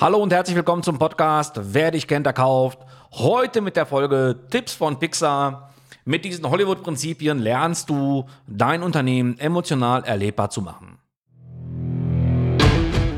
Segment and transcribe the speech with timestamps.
[0.00, 2.78] Hallo und herzlich willkommen zum Podcast Wer dich kennt, der kauft.
[3.12, 5.74] Heute mit der Folge Tipps von Pixar.
[6.06, 10.96] Mit diesen Hollywood-Prinzipien lernst du, dein Unternehmen emotional erlebbar zu machen.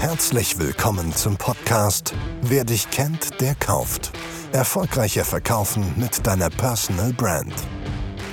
[0.00, 4.11] Herzlich willkommen zum Podcast Wer dich kennt, der kauft.
[4.51, 7.55] Erfolgreicher verkaufen mit deiner Personal Brand.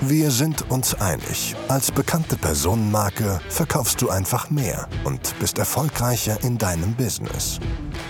[0.02, 1.56] Wir sind uns einig.
[1.68, 7.60] Als bekannte Personenmarke verkaufst du einfach mehr und bist erfolgreicher in deinem Business.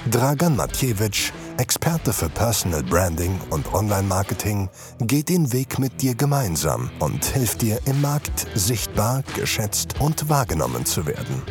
[0.07, 4.69] Dragan Matjewitsch, Experte für Personal Branding und Online-Marketing,
[5.01, 10.85] geht den Weg mit dir gemeinsam und hilft dir im Markt sichtbar, geschätzt und wahrgenommen
[10.85, 11.43] zu werden.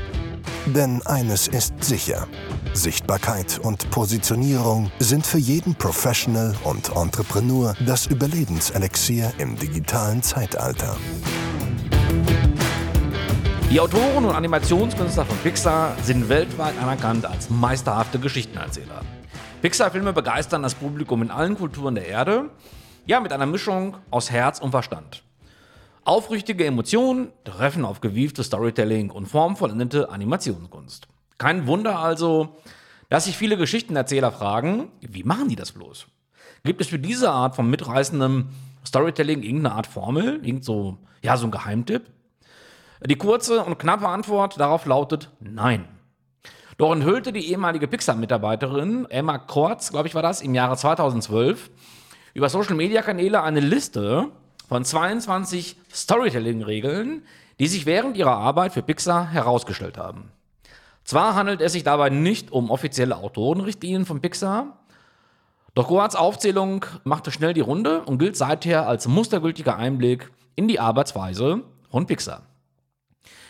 [0.66, 2.26] Denn eines ist sicher.
[2.72, 10.96] Sichtbarkeit und Positionierung sind für jeden Professional und Entrepreneur das Überlebenselixier im digitalen Zeitalter.
[13.70, 19.02] Die Autoren und Animationskünstler von Pixar sind weltweit anerkannt als meisterhafte Geschichtenerzähler.
[19.60, 22.48] Pixar-Filme begeistern das Publikum in allen Kulturen der Erde,
[23.04, 25.22] ja, mit einer Mischung aus Herz und Verstand.
[26.04, 31.06] Aufrichtige Emotionen treffen auf gewieftes Storytelling und formvollendete Animationskunst.
[31.36, 32.56] Kein Wunder also,
[33.10, 36.06] dass sich viele Geschichtenerzähler fragen, wie machen die das bloß?
[36.64, 38.48] Gibt es für diese Art von mitreißendem
[38.86, 42.06] Storytelling irgendeine Art Formel, irgend so, ja, so ein Geheimtipp?
[43.04, 45.88] Die kurze und knappe Antwort darauf lautet nein.
[46.78, 51.70] Doch enthüllte die ehemalige Pixar-Mitarbeiterin Emma Kortz, glaube ich war das, im Jahre 2012
[52.34, 54.30] über Social-Media-Kanäle eine Liste
[54.68, 57.22] von 22 Storytelling-Regeln,
[57.58, 60.30] die sich während ihrer Arbeit für Pixar herausgestellt haben.
[61.04, 64.78] Zwar handelt es sich dabei nicht um offizielle Autorenrichtlinien von Pixar,
[65.74, 70.80] doch Goats Aufzählung machte schnell die Runde und gilt seither als mustergültiger Einblick in die
[70.80, 72.47] Arbeitsweise von Pixar.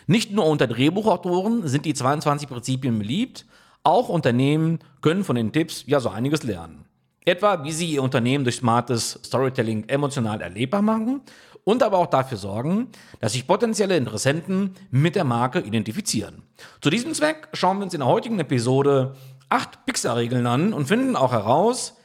[0.09, 3.45] Nicht nur unter Drehbuchautoren sind die 22 Prinzipien beliebt,
[3.83, 6.85] auch Unternehmen können von den Tipps ja so einiges lernen.
[7.25, 11.21] Etwa, wie sie ihr Unternehmen durch smartes Storytelling emotional erlebbar machen
[11.63, 12.87] und aber auch dafür sorgen,
[13.19, 16.41] dass sich potenzielle Interessenten mit der Marke identifizieren.
[16.81, 19.15] Zu diesem Zweck schauen wir uns in der heutigen Episode
[19.47, 21.97] acht Pixar-Regeln an und finden auch heraus,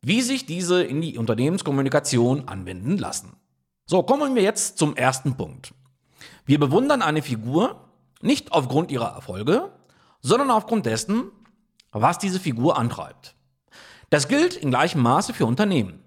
[0.00, 3.34] wie sich diese in die Unternehmenskommunikation anwenden lassen.
[3.84, 5.74] So, kommen wir jetzt zum ersten Punkt.
[6.46, 7.88] Wir bewundern eine Figur
[8.20, 9.70] nicht aufgrund ihrer Erfolge,
[10.20, 11.30] sondern aufgrund dessen,
[11.92, 13.34] was diese Figur antreibt.
[14.10, 16.00] Das gilt in gleichem Maße für Unternehmen.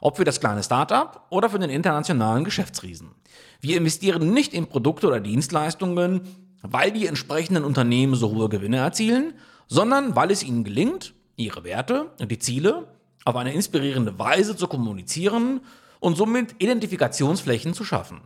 [0.00, 3.12] Ob für das kleine Startup oder für den internationalen Geschäftsriesen.
[3.60, 6.22] Wir investieren nicht in Produkte oder Dienstleistungen,
[6.60, 9.34] weil die entsprechenden Unternehmen so hohe Gewinne erzielen,
[9.66, 12.88] sondern weil es ihnen gelingt, ihre Werte und die Ziele
[13.24, 15.60] auf eine inspirierende Weise zu kommunizieren
[16.00, 18.20] und somit Identifikationsflächen zu schaffen.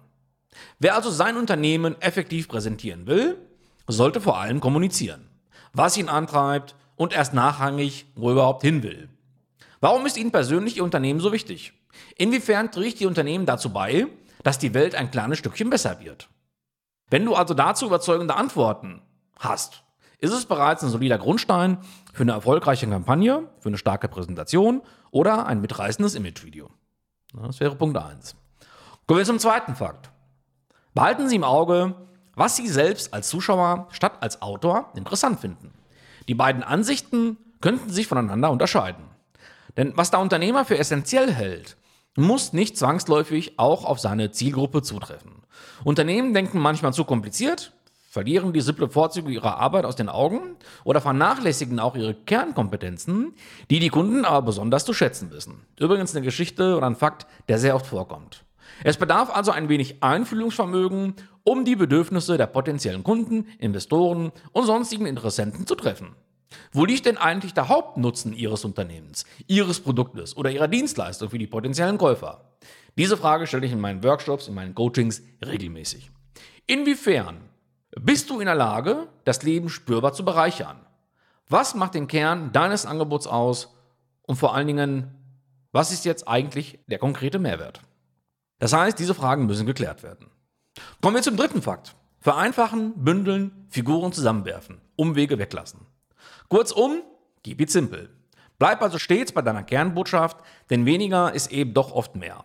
[0.79, 3.39] Wer also sein Unternehmen effektiv präsentieren will,
[3.87, 5.29] sollte vor allem kommunizieren,
[5.73, 9.09] was ihn antreibt und erst nachrangig, wo er überhaupt hin will.
[9.81, 11.73] Warum ist Ihnen persönlich Ihr Unternehmen so wichtig?
[12.17, 14.07] Inwiefern trägt Ihr Unternehmen dazu bei,
[14.43, 16.29] dass die Welt ein kleines Stückchen besser wird?
[17.11, 19.01] Wenn du also dazu überzeugende Antworten
[19.39, 19.85] hast,
[20.19, 21.79] ist es bereits ein solider Grundstein
[22.13, 26.71] für eine erfolgreiche Kampagne, für eine starke Präsentation oder ein mitreißendes Imagevideo.
[27.33, 28.35] Das wäre Punkt 1.
[29.07, 30.11] Kommen wir zum zweiten Fakt.
[30.95, 31.95] Behalten Sie im Auge,
[32.35, 35.73] was Sie selbst als Zuschauer statt als Autor interessant finden.
[36.29, 39.05] Die beiden Ansichten könnten sich voneinander unterscheiden.
[39.77, 41.77] Denn was der Unternehmer für essentiell hält,
[42.17, 45.43] muss nicht zwangsläufig auch auf seine Zielgruppe zutreffen.
[45.85, 47.73] Unternehmen denken manchmal zu kompliziert,
[48.11, 53.35] verlieren die simple Vorzüge ihrer Arbeit aus den Augen oder vernachlässigen auch ihre Kernkompetenzen,
[53.71, 55.67] die die Kunden aber besonders zu schätzen wissen.
[55.79, 58.45] Übrigens eine Geschichte oder ein Fakt, der sehr oft vorkommt.
[58.85, 61.15] Es bedarf also ein wenig Einfühlungsvermögen,
[61.45, 66.15] um die Bedürfnisse der potenziellen Kunden, Investoren und sonstigen Interessenten zu treffen.
[66.73, 71.47] Wo liegt denn eigentlich der Hauptnutzen Ihres Unternehmens, Ihres Produktes oder Ihrer Dienstleistung für die
[71.47, 72.57] potenziellen Käufer?
[72.97, 76.11] Diese Frage stelle ich in meinen Workshops, in meinen Coachings regelmäßig.
[76.67, 77.49] Inwiefern
[78.01, 80.85] bist du in der Lage, das Leben spürbar zu bereichern?
[81.49, 83.75] Was macht den Kern deines Angebots aus?
[84.23, 85.15] Und vor allen Dingen,
[85.73, 87.81] was ist jetzt eigentlich der konkrete Mehrwert?
[88.59, 90.27] Das heißt, diese Fragen müssen geklärt werden.
[91.01, 91.95] Kommen wir zum dritten Fakt.
[92.21, 95.81] Vereinfachen, bündeln, Figuren zusammenwerfen, Umwege weglassen.
[96.49, 97.03] Kurzum,
[97.45, 98.09] keep it simple.
[98.59, 100.39] Bleib also stets bei deiner Kernbotschaft,
[100.71, 102.45] denn weniger ist eben doch oft mehr.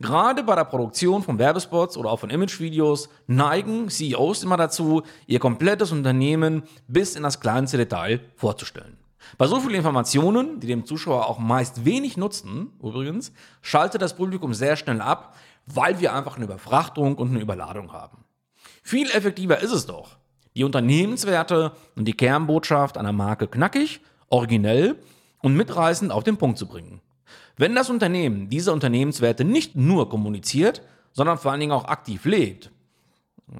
[0.00, 5.38] Gerade bei der Produktion von Werbespots oder auch von Imagevideos neigen CEOs immer dazu, ihr
[5.38, 8.98] komplettes Unternehmen bis in das kleinste Detail vorzustellen.
[9.38, 13.32] Bei so vielen Informationen, die dem Zuschauer auch meist wenig nutzen, übrigens,
[13.62, 15.36] schaltet das Publikum sehr schnell ab,
[15.66, 18.24] weil wir einfach eine Überfrachtung und eine Überladung haben.
[18.82, 20.16] Viel effektiver ist es doch,
[20.54, 24.96] die Unternehmenswerte und die Kernbotschaft einer Marke knackig originell
[25.42, 27.00] und mitreißend auf den Punkt zu bringen.
[27.56, 30.82] Wenn das Unternehmen diese Unternehmenswerte nicht nur kommuniziert,
[31.12, 32.70] sondern vor allen Dingen auch aktiv lebt,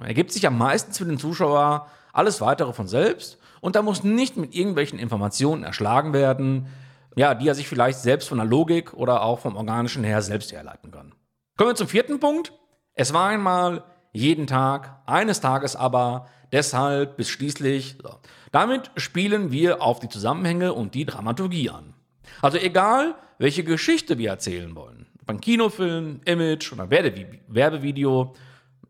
[0.01, 4.37] ergibt sich am meisten für den Zuschauer alles weitere von selbst und da muss nicht
[4.37, 6.67] mit irgendwelchen Informationen erschlagen werden,
[7.15, 10.51] ja, die er sich vielleicht selbst von der Logik oder auch vom Organischen her selbst
[10.51, 11.13] herleiten kann.
[11.57, 12.53] Kommen wir zum vierten Punkt.
[12.93, 13.83] Es war einmal
[14.13, 17.97] jeden Tag, eines Tages aber, deshalb bis schließlich.
[18.01, 18.15] So.
[18.51, 21.93] Damit spielen wir auf die Zusammenhänge und die Dramaturgie an.
[22.41, 25.07] Also egal, welche Geschichte wir erzählen wollen.
[25.21, 28.33] Ob ein Kinofilm, Image oder Werbevideo,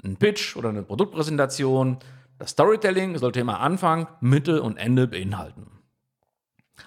[0.04, 1.98] ein Pitch oder eine Produktpräsentation.
[2.40, 5.72] Das Storytelling sollte immer Anfang, Mitte und Ende beinhalten.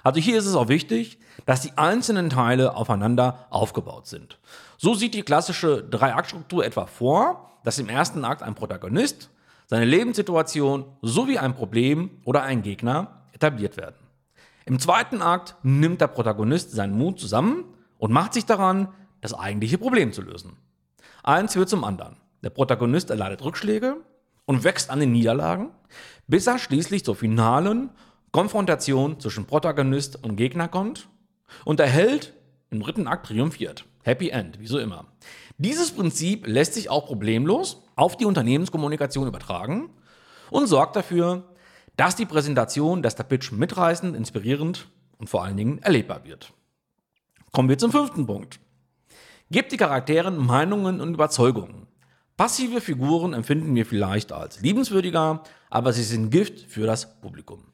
[0.02, 4.38] Also hier ist es auch wichtig, dass die einzelnen Teile aufeinander aufgebaut sind.
[4.78, 9.30] So sieht die klassische Drei-Akt-Struktur etwa vor, dass im ersten Akt ein Protagonist,
[9.66, 13.96] seine Lebenssituation sowie ein Problem oder ein Gegner etabliert werden.
[14.64, 17.64] Im zweiten Akt nimmt der Protagonist seinen Mut zusammen
[17.98, 18.88] und macht sich daran,
[19.20, 20.56] das eigentliche Problem zu lösen.
[21.22, 22.16] Eins wird zum anderen.
[22.42, 23.96] Der Protagonist erleidet Rückschläge
[24.50, 25.70] und wächst an den Niederlagen,
[26.26, 27.90] bis er schließlich zur finalen
[28.32, 31.08] Konfrontation zwischen Protagonist und Gegner kommt
[31.64, 32.34] und der Held
[32.70, 33.84] im dritten Akt triumphiert.
[34.02, 35.06] Happy End, wie so immer.
[35.58, 39.90] Dieses Prinzip lässt sich auch problemlos auf die Unternehmenskommunikation übertragen
[40.50, 41.44] und sorgt dafür,
[41.96, 44.88] dass die Präsentation, dass der Pitch mitreißend, inspirierend
[45.18, 46.52] und vor allen Dingen erlebbar wird.
[47.52, 48.58] Kommen wir zum fünften Punkt.
[49.52, 51.86] Gebt die Charakteren Meinungen und Überzeugungen.
[52.40, 57.66] Passive Figuren empfinden wir vielleicht als liebenswürdiger, aber sie sind Gift für das Publikum.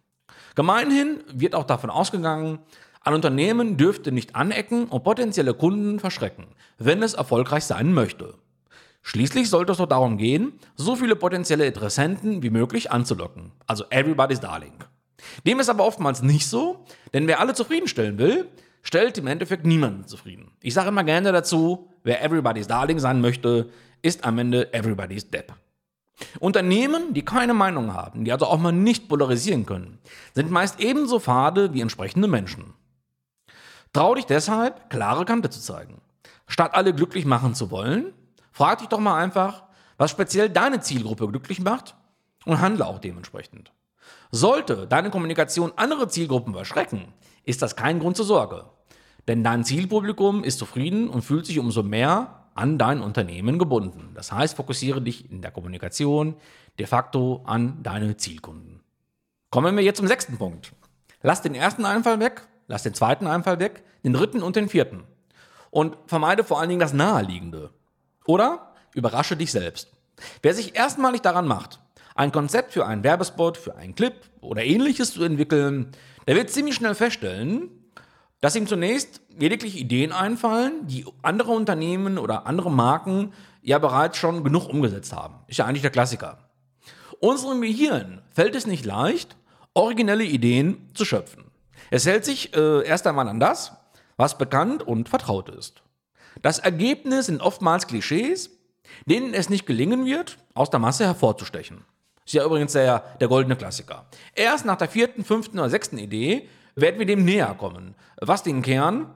[0.56, 2.58] Gemeinhin wird auch davon ausgegangen,
[3.00, 6.46] ein Unternehmen dürfte nicht anecken und potenzielle Kunden verschrecken,
[6.78, 8.34] wenn es erfolgreich sein möchte.
[9.02, 13.52] Schließlich sollte es doch darum gehen, so viele potenzielle Interessenten wie möglich anzulocken.
[13.68, 14.74] Also everybody's darling.
[15.46, 16.84] Dem ist aber oftmals nicht so,
[17.14, 18.48] denn wer alle zufriedenstellen will,
[18.82, 20.50] stellt im Endeffekt niemanden zufrieden.
[20.60, 23.70] Ich sage immer gerne dazu, wer everybody's darling sein möchte,
[24.02, 25.54] ist am Ende everybody's depp.
[26.40, 29.98] Unternehmen, die keine Meinung haben, die also auch mal nicht polarisieren können,
[30.34, 32.72] sind meist ebenso fade wie entsprechende Menschen.
[33.92, 36.00] Trau dich deshalb, klare Kante zu zeigen.
[36.46, 38.12] Statt alle glücklich machen zu wollen,
[38.52, 39.64] frag dich doch mal einfach,
[39.98, 41.96] was speziell deine Zielgruppe glücklich macht
[42.44, 43.72] und handle auch dementsprechend.
[44.30, 47.12] Sollte deine Kommunikation andere Zielgruppen verschrecken,
[47.44, 48.66] ist das kein Grund zur Sorge.
[49.28, 54.10] Denn dein Zielpublikum ist zufrieden und fühlt sich umso mehr an dein Unternehmen gebunden.
[54.14, 56.36] Das heißt, fokussiere dich in der Kommunikation
[56.78, 58.80] de facto an deine Zielkunden.
[59.50, 60.72] Kommen wir jetzt zum sechsten Punkt.
[61.22, 65.04] Lass den ersten Einfall weg, lass den zweiten Einfall weg, den dritten und den vierten.
[65.70, 67.70] Und vermeide vor allen Dingen das Naheliegende.
[68.26, 69.92] Oder überrasche dich selbst.
[70.42, 71.80] Wer sich erstmalig daran macht,
[72.14, 75.92] ein Konzept für einen Werbespot, für einen Clip oder ähnliches zu entwickeln,
[76.26, 77.70] der wird ziemlich schnell feststellen,
[78.40, 84.44] dass ihm zunächst lediglich Ideen einfallen, die andere Unternehmen oder andere Marken ja bereits schon
[84.44, 85.36] genug umgesetzt haben.
[85.46, 86.38] Ist ja eigentlich der Klassiker.
[87.20, 89.36] Unserem Gehirn fällt es nicht leicht,
[89.74, 91.44] originelle Ideen zu schöpfen.
[91.90, 93.72] Es hält sich äh, erst einmal an das,
[94.16, 95.82] was bekannt und vertraut ist.
[96.42, 98.50] Das Ergebnis sind oftmals Klischees,
[99.06, 101.84] denen es nicht gelingen wird, aus der Masse hervorzustechen.
[102.24, 104.06] Ist ja übrigens der, der goldene Klassiker.
[104.34, 108.62] Erst nach der vierten, fünften oder sechsten Idee werden wir dem näher kommen, was den
[108.62, 109.14] Kern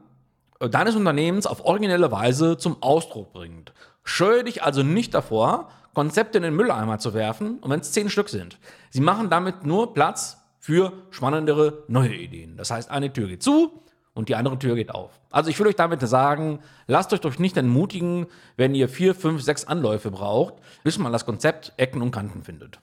[0.59, 3.73] deines Unternehmens auf originelle Weise zum Ausdruck bringt.
[4.03, 8.11] Scheue dich also nicht davor, Konzepte in den Mülleimer zu werfen, und wenn es zehn
[8.11, 8.59] Stück sind.
[8.91, 12.57] Sie machen damit nur Platz für spannendere neue Ideen.
[12.57, 13.83] Das heißt, eine Tür geht zu
[14.15, 15.21] und die andere Tür geht auf.
[15.31, 18.27] Also ich will euch damit sagen, lasst euch doch nicht entmutigen,
[18.57, 22.81] wenn ihr vier, fünf, sechs Anläufe braucht, bis man das Konzept Ecken und Kanten findet.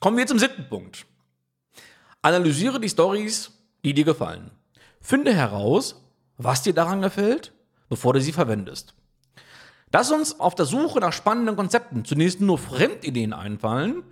[0.00, 1.06] Kommen wir zum siebten Punkt.
[2.22, 3.52] Analysiere die Stories
[3.84, 4.50] die dir gefallen.
[5.00, 6.04] Finde heraus,
[6.38, 7.52] was dir daran gefällt,
[7.88, 8.94] bevor du sie verwendest.
[9.90, 14.02] Dass uns auf der Suche nach spannenden Konzepten zunächst nur Fremdideen einfallen,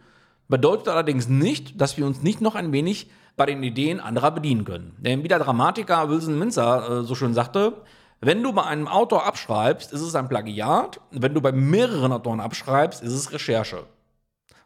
[0.49, 4.64] bedeutet allerdings nicht, dass wir uns nicht noch ein wenig bei den Ideen anderer bedienen
[4.64, 4.95] können.
[4.99, 7.83] Denn wie der Dramatiker Wilson Minzer äh, so schön sagte,
[8.21, 11.00] wenn du bei einem Autor abschreibst, ist es ein Plagiat.
[11.11, 13.85] Wenn du bei mehreren Autoren abschreibst, ist es Recherche.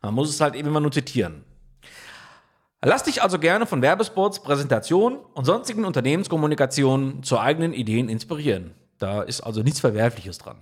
[0.03, 1.45] Man muss es halt eben immer nur zitieren.
[2.89, 8.75] Lass dich also gerne von Werbespots, Präsentationen und sonstigen Unternehmenskommunikationen zu eigenen Ideen inspirieren.
[8.99, 10.59] Da ist also nichts Verwerfliches dran.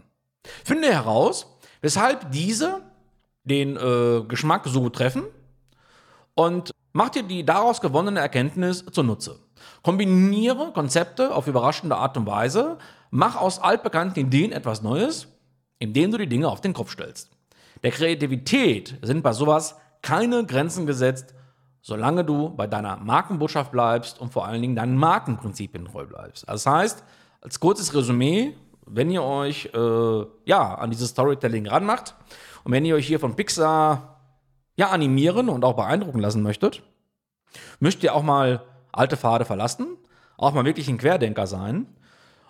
[0.64, 1.46] Finde heraus,
[1.82, 2.80] weshalb diese
[3.42, 5.24] den äh, Geschmack so gut treffen
[6.32, 9.38] und mach dir die daraus gewonnene Erkenntnis zunutze.
[9.82, 12.78] Kombiniere Konzepte auf überraschende Art und Weise,
[13.10, 15.28] mach aus altbekannten Ideen etwas Neues,
[15.78, 17.32] indem du die Dinge auf den Kopf stellst.
[17.82, 21.34] Der Kreativität sind bei sowas keine Grenzen gesetzt
[21.84, 26.48] solange du bei deiner Markenbotschaft bleibst und vor allen Dingen deinen Markenprinzipien treu bleibst.
[26.48, 27.04] Das heißt,
[27.42, 28.54] als kurzes Resümee,
[28.86, 32.14] wenn ihr euch äh, ja, an dieses Storytelling ranmacht
[32.64, 34.18] und wenn ihr euch hier von Pixar
[34.76, 36.82] ja, animieren und auch beeindrucken lassen möchtet,
[37.80, 39.98] müsst ihr auch mal alte Pfade verlassen,
[40.38, 41.86] auch mal wirklich ein Querdenker sein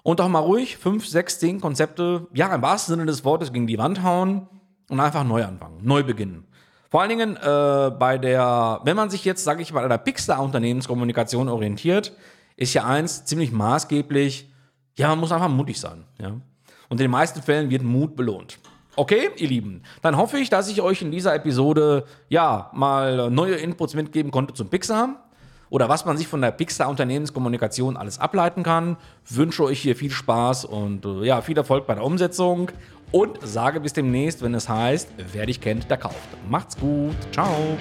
[0.04, 3.66] und auch mal ruhig fünf, sechs, zehn Konzepte, ja, im wahrsten Sinne des Wortes gegen
[3.66, 4.46] die Wand hauen
[4.88, 6.46] und einfach neu anfangen, neu beginnen.
[6.94, 9.98] Vor allen Dingen äh, bei der, wenn man sich jetzt, sage ich mal, an der
[9.98, 12.12] Pixar-Unternehmenskommunikation orientiert,
[12.56, 14.48] ist ja eins ziemlich maßgeblich,
[14.94, 16.04] ja, man muss einfach mutig sein.
[16.20, 16.28] Ja?
[16.28, 16.42] Und
[16.92, 18.60] in den meisten Fällen wird Mut belohnt.
[18.94, 23.56] Okay, ihr Lieben, dann hoffe ich, dass ich euch in dieser Episode ja mal neue
[23.56, 25.24] Inputs mitgeben konnte zum Pixar
[25.70, 28.96] oder was man sich von der Pixar Unternehmenskommunikation alles ableiten kann.
[29.28, 32.70] Wünsche euch hier viel Spaß und äh, ja, viel Erfolg bei der Umsetzung
[33.14, 36.16] und sage bis demnächst, wenn es heißt, wer dich kennt, der kauft.
[36.49, 37.14] Macht's gut.
[37.33, 37.78] Ciao.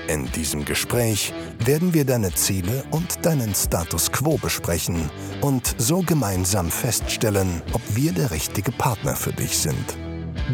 [0.08, 5.10] In diesem Gespräch werden wir deine Ziele und deinen Status quo besprechen
[5.41, 9.98] und so gemeinsam feststellen, ob wir der richtige Partner für dich sind.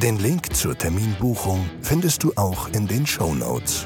[0.02, 3.86] Den Link zur Terminbuchung findest du auch in den Show Notes.